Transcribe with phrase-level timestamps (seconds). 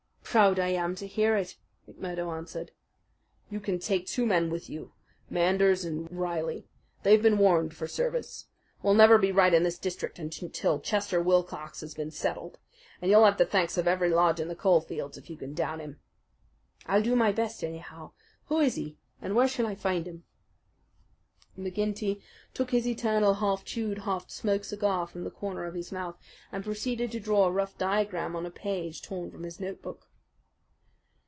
[0.33, 1.57] "Proud I am to hear it,"
[1.89, 2.71] McMurdo answered.
[3.49, 4.93] "You can take two men with you
[5.29, 6.69] Manders and Reilly.
[7.03, 8.45] They have been warned for service.
[8.81, 12.59] We'll never be right in this district until Chester Wilcox has been settled,
[13.01, 15.53] and you'll have the thanks of every lodge in the coal fields if you can
[15.53, 15.99] down him."
[16.85, 18.13] "I'll do my best, anyhow.
[18.45, 20.23] Who is he, and where shall I find him?"
[21.59, 22.21] McGinty
[22.53, 26.17] took his eternal half chewed, half smoked cigar from the corner of his mouth,
[26.53, 30.07] and proceeded to draw a rough diagram on a page torn from his notebook.